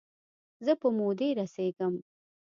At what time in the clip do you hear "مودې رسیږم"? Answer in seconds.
0.97-1.93